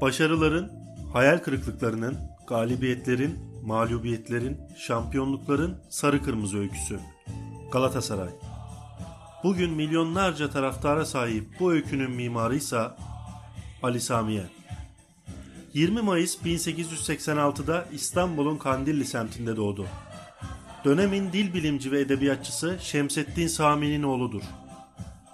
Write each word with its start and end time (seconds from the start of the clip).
Başarıların, 0.00 0.72
hayal 1.12 1.38
kırıklıklarının, 1.38 2.18
galibiyetlerin, 2.46 3.38
mağlubiyetlerin, 3.64 4.56
şampiyonlukların 4.76 5.78
sarı 5.88 6.22
kırmızı 6.22 6.58
öyküsü. 6.58 7.00
Galatasaray. 7.72 8.28
Bugün 9.44 9.70
milyonlarca 9.70 10.50
taraftara 10.50 11.06
sahip 11.06 11.48
bu 11.60 11.72
öykünün 11.72 12.10
mimarıysa 12.10 12.96
Ali 13.82 14.00
Samiye. 14.00 14.42
20 15.74 16.02
Mayıs 16.02 16.36
1886'da 16.36 17.84
İstanbul'un 17.92 18.56
Kandilli 18.56 19.04
semtinde 19.04 19.56
doğdu. 19.56 19.86
Dönemin 20.84 21.32
dil 21.32 21.54
bilimci 21.54 21.92
ve 21.92 22.00
edebiyatçısı 22.00 22.76
Şemseddin 22.80 23.46
Sami'nin 23.46 24.02
oğludur. 24.02 24.42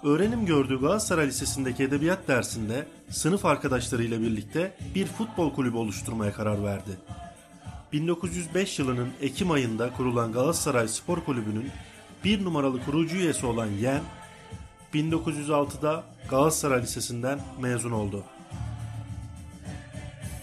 Öğrenim 0.05 0.45
gördüğü 0.45 0.81
Galatasaray 0.81 1.27
Lisesi'ndeki 1.27 1.83
edebiyat 1.83 2.27
dersinde 2.27 2.87
sınıf 3.09 3.45
arkadaşlarıyla 3.45 4.21
birlikte 4.21 4.77
bir 4.95 5.05
futbol 5.05 5.53
kulübü 5.53 5.77
oluşturmaya 5.77 6.33
karar 6.33 6.63
verdi. 6.63 6.91
1905 7.93 8.79
yılının 8.79 9.09
Ekim 9.21 9.51
ayında 9.51 9.93
kurulan 9.93 10.31
Galatasaray 10.31 10.87
Spor 10.87 11.23
Kulübü'nün 11.23 11.71
bir 12.23 12.45
numaralı 12.45 12.85
kurucu 12.85 13.15
üyesi 13.15 13.45
olan 13.45 13.65
Yen, 13.65 14.01
1906'da 14.93 16.03
Galatasaray 16.29 16.81
Lisesi'nden 16.81 17.39
mezun 17.61 17.91
oldu. 17.91 18.23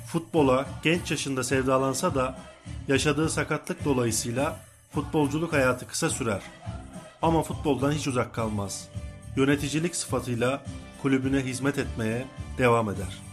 Futbola 0.06 0.66
genç 0.82 1.10
yaşında 1.10 1.44
sevdalansa 1.44 2.14
da 2.14 2.38
yaşadığı 2.88 3.30
sakatlık 3.30 3.84
dolayısıyla 3.84 4.60
futbolculuk 4.94 5.52
hayatı 5.52 5.86
kısa 5.86 6.10
sürer. 6.10 6.42
Ama 7.22 7.42
futboldan 7.42 7.92
hiç 7.92 8.08
uzak 8.08 8.34
kalmaz. 8.34 8.88
Yöneticilik 9.36 9.96
sıfatıyla 9.96 10.62
kulübüne 11.02 11.40
hizmet 11.40 11.78
etmeye 11.78 12.24
devam 12.58 12.90
eder. 12.90 13.31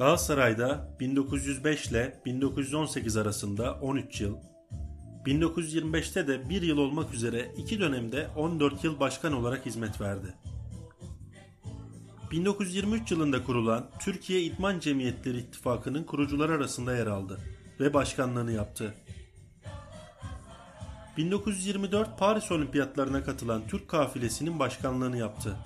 Galatasaray'da 0.00 0.88
1905 1.00 1.86
ile 1.86 2.20
1918 2.24 3.16
arasında 3.16 3.74
13 3.74 4.20
yıl, 4.20 4.36
1925'te 5.26 6.28
de 6.28 6.48
1 6.48 6.62
yıl 6.62 6.78
olmak 6.78 7.14
üzere 7.14 7.52
2 7.56 7.80
dönemde 7.80 8.28
14 8.36 8.84
yıl 8.84 9.00
başkan 9.00 9.32
olarak 9.32 9.66
hizmet 9.66 10.00
verdi. 10.00 10.34
1923 12.30 13.10
yılında 13.10 13.44
kurulan 13.44 13.90
Türkiye 14.00 14.42
İdman 14.42 14.78
Cemiyetleri 14.78 15.38
İttifakı'nın 15.38 16.04
kurucuları 16.04 16.52
arasında 16.52 16.96
yer 16.96 17.06
aldı 17.06 17.38
ve 17.80 17.94
başkanlığını 17.94 18.52
yaptı. 18.52 18.94
1924 21.16 22.18
Paris 22.18 22.52
Olimpiyatlarına 22.52 23.24
katılan 23.24 23.62
Türk 23.68 23.88
kafilesinin 23.88 24.58
başkanlığını 24.58 25.16
yaptı. 25.16 25.56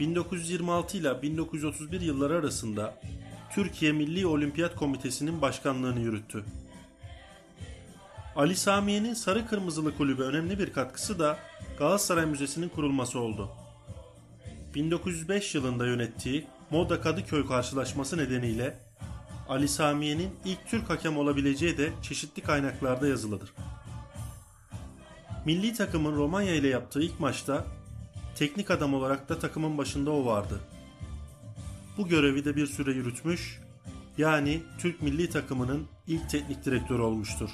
1926 0.00 0.96
ile 0.96 1.22
1931 1.22 2.00
yılları 2.00 2.34
arasında 2.34 2.94
Türkiye 3.50 3.92
Milli 3.92 4.26
Olimpiyat 4.26 4.76
Komitesi'nin 4.76 5.42
başkanlığını 5.42 6.00
yürüttü. 6.00 6.44
Ali 8.36 8.56
Samiye'nin 8.56 9.14
Sarı 9.14 9.46
Kırmızılı 9.46 9.96
Kulübü 9.96 10.22
önemli 10.22 10.58
bir 10.58 10.72
katkısı 10.72 11.18
da 11.18 11.38
Galatasaray 11.78 12.26
Müzesi'nin 12.26 12.68
kurulması 12.68 13.18
oldu. 13.18 13.50
1905 14.74 15.54
yılında 15.54 15.86
yönettiği 15.86 16.46
Moda 16.70 17.00
Kadıköy 17.00 17.46
karşılaşması 17.46 18.18
nedeniyle 18.18 18.78
Ali 19.48 19.68
Samiye'nin 19.68 20.30
ilk 20.44 20.68
Türk 20.68 20.90
hakem 20.90 21.18
olabileceği 21.18 21.78
de 21.78 21.92
çeşitli 22.02 22.42
kaynaklarda 22.42 23.08
yazılıdır. 23.08 23.52
Milli 25.44 25.74
takımın 25.74 26.16
Romanya 26.16 26.54
ile 26.54 26.68
yaptığı 26.68 27.02
ilk 27.02 27.20
maçta 27.20 27.64
Teknik 28.40 28.70
adam 28.70 28.94
olarak 28.94 29.28
da 29.28 29.38
takımın 29.38 29.78
başında 29.78 30.10
o 30.10 30.24
vardı. 30.24 30.60
Bu 31.98 32.08
görevi 32.08 32.44
de 32.44 32.56
bir 32.56 32.66
süre 32.66 32.92
yürütmüş, 32.92 33.60
yani 34.18 34.62
Türk 34.78 35.02
milli 35.02 35.30
takımının 35.30 35.86
ilk 36.06 36.30
teknik 36.30 36.64
direktörü 36.64 37.02
olmuştur. 37.02 37.50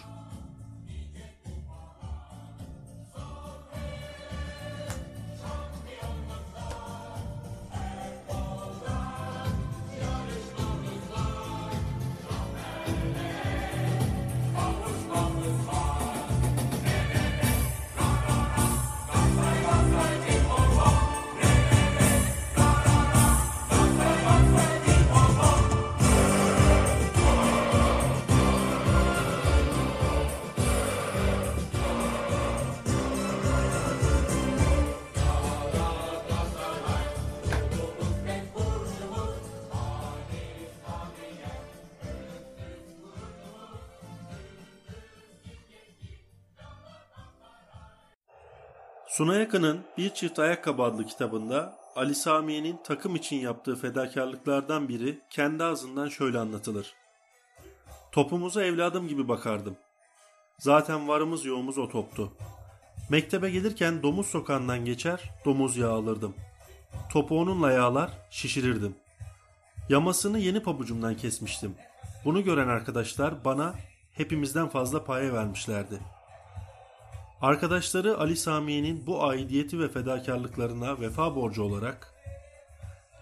Suna 49.16 49.34
Yakın'ın 49.36 49.80
Bir 49.98 50.10
Çift 50.10 50.38
Ayakkabı 50.38 50.82
adlı 50.82 51.06
kitabında 51.06 51.78
Ali 51.96 52.14
Samiye'nin 52.14 52.78
takım 52.84 53.16
için 53.16 53.36
yaptığı 53.36 53.76
fedakarlıklardan 53.76 54.88
biri 54.88 55.18
kendi 55.30 55.64
ağzından 55.64 56.08
şöyle 56.08 56.38
anlatılır. 56.38 56.94
Topumuza 58.12 58.64
evladım 58.64 59.08
gibi 59.08 59.28
bakardım. 59.28 59.76
Zaten 60.58 61.08
varımız 61.08 61.44
yoğumuz 61.44 61.78
o 61.78 61.88
toptu. 61.88 62.32
Mektebe 63.10 63.50
gelirken 63.50 64.02
domuz 64.02 64.26
sokağından 64.26 64.84
geçer, 64.84 65.30
domuz 65.44 65.76
yağı 65.76 65.92
alırdım. 65.92 66.34
Topu 67.12 67.40
onunla 67.40 67.72
yağlar, 67.72 68.10
şişirirdim. 68.30 68.96
Yamasını 69.88 70.38
yeni 70.38 70.62
pabucumdan 70.62 71.16
kesmiştim. 71.16 71.74
Bunu 72.24 72.44
gören 72.44 72.68
arkadaşlar 72.68 73.44
bana 73.44 73.74
hepimizden 74.12 74.68
fazla 74.68 75.04
paya 75.04 75.32
vermişlerdi. 75.32 76.15
Arkadaşları 77.40 78.18
Ali 78.18 78.36
Samiye'nin 78.36 79.06
bu 79.06 79.24
aidiyeti 79.24 79.80
ve 79.80 79.88
fedakarlıklarına 79.88 81.00
vefa 81.00 81.36
borcu 81.36 81.62
olarak 81.62 82.14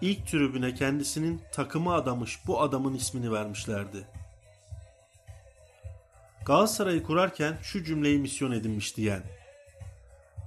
ilk 0.01 0.27
tribüne 0.27 0.73
kendisinin 0.73 1.41
takımı 1.51 1.93
adamış 1.93 2.39
bu 2.47 2.61
adamın 2.61 2.93
ismini 2.93 3.31
vermişlerdi. 3.31 4.07
Galatasaray'ı 6.45 7.03
kurarken 7.03 7.57
şu 7.61 7.83
cümleyi 7.83 8.19
misyon 8.19 8.51
edinmişti 8.51 9.01
yani. 9.01 9.25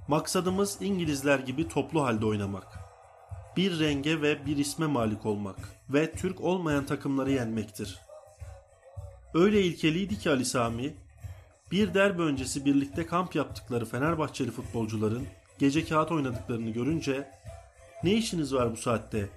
Maksadımız 0.07 0.77
İngilizler 0.81 1.39
gibi 1.39 1.67
toplu 1.67 2.03
halde 2.03 2.25
oynamak. 2.25 2.67
Bir 3.57 3.79
renge 3.79 4.21
ve 4.21 4.45
bir 4.45 4.57
isme 4.57 4.87
malik 4.87 5.25
olmak 5.25 5.57
ve 5.89 6.11
Türk 6.11 6.41
olmayan 6.41 6.85
takımları 6.85 7.31
yenmektir. 7.31 7.99
Öyle 9.33 9.61
ilkeliydi 9.61 10.19
ki 10.19 10.29
Ali 10.29 10.45
Sami, 10.45 10.93
bir 11.71 11.93
derbi 11.93 12.21
öncesi 12.21 12.65
birlikte 12.65 13.05
kamp 13.05 13.35
yaptıkları 13.35 13.85
Fenerbahçeli 13.85 14.51
futbolcuların 14.51 15.27
gece 15.59 15.85
kağıt 15.85 16.11
oynadıklarını 16.11 16.69
görünce 16.69 17.31
ne 18.03 18.11
işiniz 18.11 18.53
var 18.53 18.71
bu 18.71 18.77
saatte? 18.77 19.29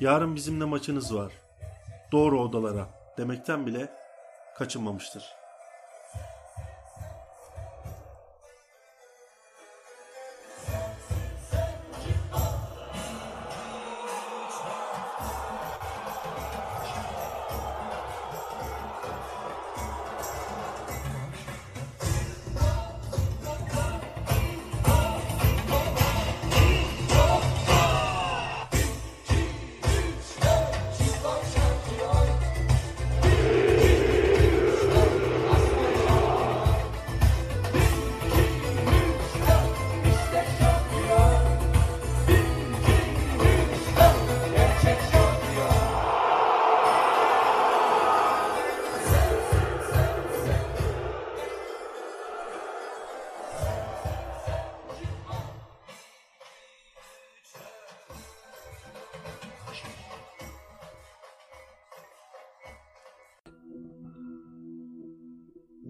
Yarın 0.00 0.36
bizimle 0.36 0.64
maçınız 0.64 1.14
var. 1.14 1.32
Doğru 2.12 2.40
odalara 2.40 2.88
demekten 3.18 3.66
bile 3.66 3.92
kaçınmamıştır. 4.56 5.37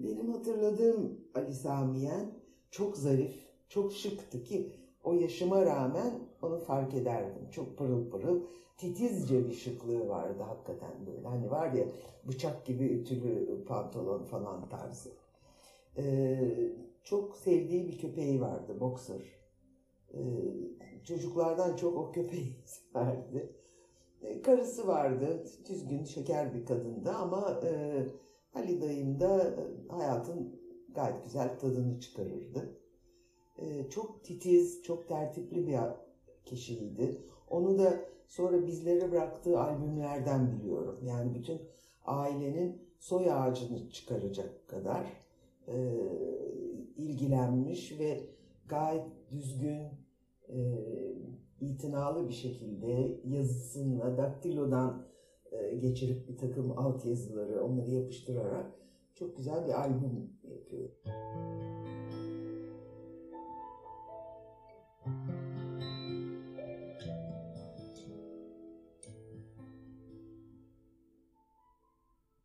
Benim 0.03 0.33
hatırladığım 0.33 1.21
Ali 1.35 1.53
Samiyen 1.53 2.31
çok 2.71 2.97
zarif, 2.97 3.49
çok 3.69 3.93
şıktı 3.93 4.43
ki 4.43 4.71
o 5.03 5.13
yaşıma 5.13 5.65
rağmen 5.65 6.11
onu 6.41 6.59
fark 6.59 6.93
ederdim. 6.93 7.49
Çok 7.51 7.77
pırıl 7.77 8.09
pırıl, 8.09 8.41
titizce 8.77 9.47
bir 9.47 9.53
şıklığı 9.53 10.09
vardı 10.09 10.43
hakikaten 10.43 10.91
böyle. 11.07 11.27
Hani 11.27 11.51
var 11.51 11.73
ya 11.73 11.85
bıçak 12.27 12.65
gibi 12.65 12.85
ütülü 12.85 13.65
pantolon 13.65 14.23
falan 14.23 14.69
tarzı. 14.69 15.09
Ee, 15.97 16.39
çok 17.03 17.37
sevdiği 17.37 17.87
bir 17.87 17.97
köpeği 17.97 18.41
vardı, 18.41 18.79
boxer. 18.79 19.21
Ee, 20.13 20.19
çocuklardan 21.03 21.75
çok 21.75 21.97
o 21.97 22.11
köpeği 22.11 22.55
severdi. 22.65 23.53
Ee, 24.21 24.41
karısı 24.41 24.87
vardı, 24.87 25.43
düzgün, 25.69 26.03
şeker 26.03 26.53
bir 26.53 26.65
kadındı 26.65 27.11
ama... 27.11 27.61
E, 27.63 28.05
Ali 28.53 28.81
dayım 28.81 29.19
da 29.19 29.43
e, 29.43 29.87
hayatın 29.89 30.59
gayet 30.95 31.23
güzel 31.23 31.59
tadını 31.59 31.99
çıkarırdı. 31.99 32.79
Ee, 33.57 33.89
çok 33.89 34.23
titiz, 34.23 34.83
çok 34.83 35.07
tertipli 35.07 35.67
bir 35.67 35.79
kişiydi. 36.45 37.21
Onu 37.49 37.79
da 37.79 37.99
sonra 38.27 38.67
bizlere 38.67 39.11
bıraktığı 39.11 39.59
albümlerden 39.59 40.51
biliyorum. 40.51 40.99
Yani 41.03 41.35
bütün 41.35 41.61
ailenin 42.05 42.81
soy 42.99 43.31
ağacını 43.31 43.89
çıkaracak 43.89 44.67
kadar 44.67 45.05
e, 45.67 45.75
ilgilenmiş 46.97 47.99
ve 47.99 48.21
gayet 48.67 49.05
düzgün, 49.31 49.87
e, 50.49 50.57
itinalı 51.61 52.27
bir 52.27 52.33
şekilde 52.33 53.19
yazısıyla, 53.25 54.17
daktilodan 54.17 54.89
e, 54.99 55.18
geçirip 55.81 56.27
bir 56.27 56.37
takım 56.37 56.77
alt 56.77 57.05
yazıları 57.05 57.63
onları 57.63 57.91
yapıştırarak 57.91 58.65
çok 59.15 59.37
güzel 59.37 59.67
bir 59.67 59.81
albüm 59.81 60.29
yapıyor. 60.43 60.89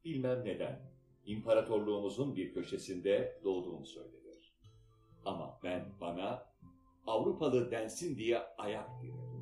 Bilmem 0.05 0.45
neden 0.45 0.81
imparatorluğumuzun 1.27 2.37
bir 2.37 2.53
köşesinde 2.53 3.41
doğduğum 3.45 3.87
söylenir. 3.87 4.55
Ama 5.25 5.61
ben 5.65 5.85
bana 6.01 6.55
Avrupalı 7.07 7.71
densin 7.71 8.19
diye 8.19 8.39
ayak 8.59 9.03
direrim. 9.03 9.35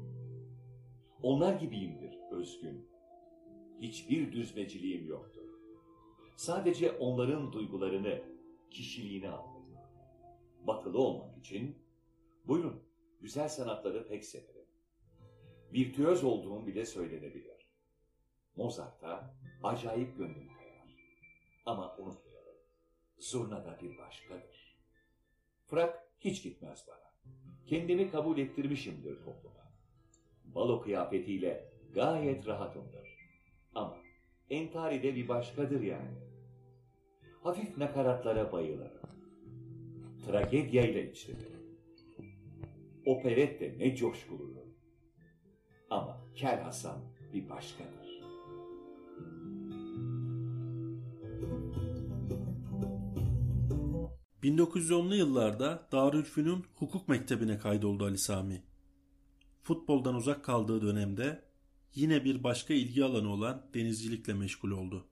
Onlar 1.23 1.55
gibiyimdir 1.55 2.19
özgün, 2.31 2.88
hiçbir 3.82 4.32
düzmeciliğim 4.32 5.08
yoktur. 5.08 5.43
Sadece 6.37 6.92
onların 6.92 7.52
duygularını, 7.52 8.23
kişiliğini 8.71 9.28
anladım. 9.28 9.76
Batılı 10.66 10.99
olmak 10.99 11.38
için, 11.38 11.78
buyurun 12.45 12.83
güzel 13.21 13.49
sanatları 13.49 14.09
pek 14.09 14.25
severim. 14.25 14.66
Virtüöz 15.73 16.25
olduğum 16.25 16.66
bile 16.66 16.87
söylenebilir. 16.87 17.66
Mozart'a 18.57 19.35
acayip 19.62 20.18
gönlüm 20.18 20.49
kayar. 20.49 20.97
Ama 21.66 21.97
unutmayalım, 21.97 22.57
zurna 23.18 23.64
da 23.64 23.78
bir 23.83 23.99
başkadır. 23.99 24.78
Frak 25.66 26.09
hiç 26.21 26.42
gitmez 26.42 26.85
bana. 26.88 27.33
Kendimi 27.66 28.11
kabul 28.11 28.38
ettirmişimdir 28.38 29.25
topluma. 29.25 29.73
Balo 30.45 30.80
kıyafetiyle 30.80 31.73
gayet 31.95 32.47
rahatımdır. 32.47 33.22
Ama 33.75 33.97
entari 34.50 35.02
de 35.02 35.14
bir 35.14 35.29
başkadır 35.29 35.81
yani. 35.81 36.11
Hafif 37.43 37.79
nakaratlara 37.79 38.52
bayılırım. 38.52 39.02
Tragedyayla 40.26 41.00
içlidir. 41.00 41.52
Operet 43.07 43.61
de 43.61 43.75
ne 43.79 43.97
coşkuludur. 43.97 44.62
Ama 45.91 46.21
Kel 46.35 46.61
Hasan 46.61 46.99
bir 47.33 47.49
başkadır. 47.49 48.12
...1910'lu 54.43 55.14
yıllarda 55.14 55.88
Darülfünun 55.93 56.64
Hukuk 56.75 57.09
Mektebi'ne 57.09 57.59
kaydoldu 57.59 58.05
Ali 58.05 58.19
Sami. 58.19 58.62
Futboldan 59.62 60.14
uzak 60.14 60.45
kaldığı 60.45 60.83
dönemde 60.83 61.51
yine 61.94 62.25
bir 62.25 62.44
başka 62.44 62.75
ilgi 62.75 63.04
alanı 63.04 63.32
olan 63.32 63.66
denizcilikle 63.75 64.34
meşgul 64.34 64.70
oldu. 64.70 65.08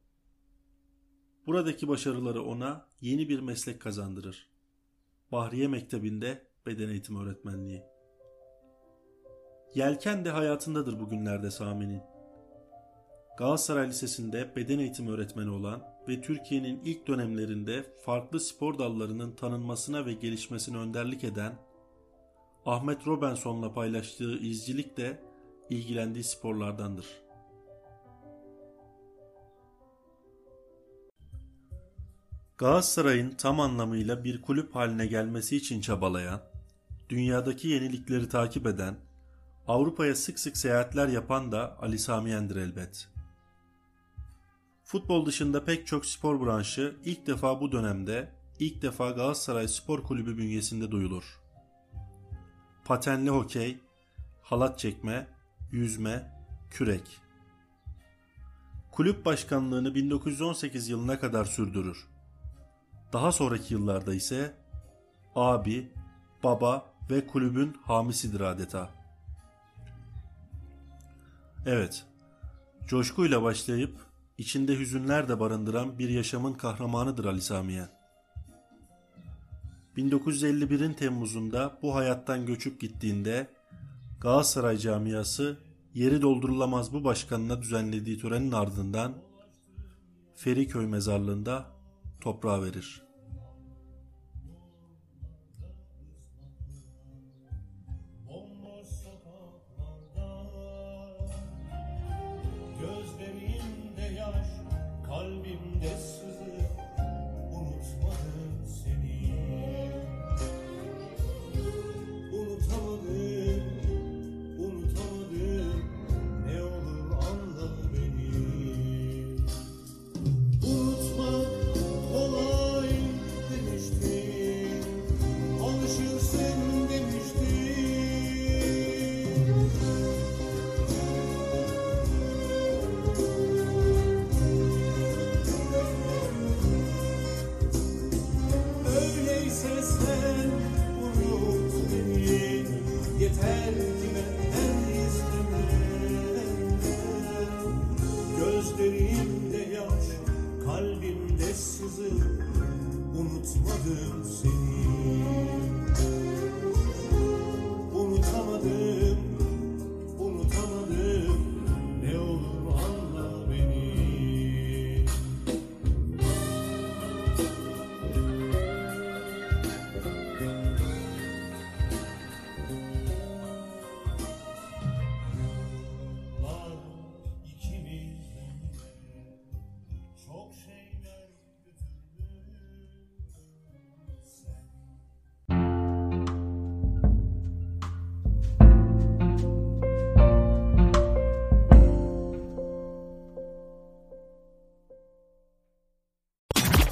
Buradaki 1.47 1.89
başarıları 1.89 2.43
ona 2.43 2.89
yeni 3.01 3.29
bir 3.29 3.41
meslek 3.41 3.81
kazandırır. 3.81 4.51
Bahriye 5.33 5.69
Mektebi'nde 5.69 6.47
beden 6.67 6.89
eğitimi 6.89 7.19
öğretmenliği. 7.19 7.83
Yelken 9.75 10.25
de 10.25 10.31
hayatındadır 10.31 11.01
bugünlerde 11.01 11.51
Sami'nin. 11.51 12.03
Galatasaray 13.39 13.89
Lisesi'nde 13.89 14.57
beden 14.57 14.79
eğitimi 14.79 15.11
öğretmeni 15.11 15.51
olan 15.51 15.83
ve 16.09 16.21
Türkiye'nin 16.21 16.85
ilk 16.85 17.07
dönemlerinde 17.07 17.95
farklı 18.05 18.41
spor 18.41 18.79
dallarının 18.79 19.37
tanınmasına 19.37 20.07
ve 20.07 20.13
gelişmesine 20.13 20.77
önderlik 20.77 21.25
eden 21.25 21.59
Ahmet 22.67 23.07
Robinson'la 23.07 23.73
paylaştığı 23.73 24.39
izcilik 24.39 24.97
de 24.97 25.30
ilgilendiği 25.71 26.25
sporlardandır. 26.25 27.07
Galatasaray'ın 32.59 33.31
tam 33.31 33.61
anlamıyla 33.61 34.25
bir 34.25 34.43
kulüp 34.43 34.75
haline 34.75 35.07
gelmesi 35.07 35.57
için 35.57 35.81
çabalayan, 35.81 36.41
dünyadaki 37.09 37.69
yenilikleri 37.69 38.29
takip 38.29 38.67
eden, 38.67 38.97
Avrupa'ya 39.69 40.17
sık 40.17 40.39
sık 40.39 40.57
seyahatler 40.57 41.09
yapan 41.09 41.53
da 41.53 41.79
Ali 41.81 41.99
Sami 41.99 42.31
Yen'dir 42.31 42.57
elbet. 42.57 43.09
Futbol 44.85 45.27
dışında 45.27 45.65
pek 45.65 45.87
çok 45.87 46.07
spor 46.07 46.47
branşı 46.47 46.97
ilk 47.05 47.27
defa 47.27 47.61
bu 47.61 47.73
dönemde 47.73 48.33
ilk 48.59 48.83
defa 48.83 49.11
Galatasaray 49.11 49.69
Spor 49.69 50.03
Kulübü 50.03 50.39
bünyesinde 50.39 50.91
duyulur. 50.91 51.41
Patenli 52.85 53.31
hokey, 53.31 53.79
halat 54.43 54.79
çekme, 54.79 55.27
yüzme, 55.73 56.33
kürek. 56.71 57.21
Kulüp 58.91 59.25
başkanlığını 59.25 59.95
1918 59.95 60.89
yılına 60.89 61.21
kadar 61.21 61.45
sürdürür. 61.45 62.07
Daha 63.13 63.33
sonraki 63.33 63.75
yıllarda 63.75 64.15
ise 64.15 64.55
abi, 65.35 65.93
baba 66.45 66.93
ve 67.11 67.27
kulübün 67.27 67.77
hamisidir 67.83 68.41
adeta. 68.41 68.91
Evet, 71.67 72.07
coşkuyla 72.87 73.43
başlayıp 73.43 73.97
içinde 74.39 74.79
hüzünler 74.79 75.29
de 75.29 75.41
barındıran 75.41 75.99
bir 75.99 76.09
yaşamın 76.09 76.53
kahramanıdır 76.53 77.25
Ali 77.25 77.43
Samiye. 77.43 77.89
1951'in 79.97 80.93
Temmuz'unda 80.93 81.79
bu 81.83 81.95
hayattan 81.95 82.47
göçüp 82.47 82.81
gittiğinde 82.81 83.47
Galatasaray 84.21 84.79
camiası 84.79 85.59
yeri 85.95 86.23
doldurulamaz 86.23 86.93
bu 86.93 87.05
başkanına 87.05 87.63
düzenlediği 87.63 88.19
törenin 88.19 88.53
ardından 88.53 89.15
Feriköy 90.35 90.87
mezarlığında 90.87 91.67
toprağa 92.21 92.63
verir. 92.63 93.10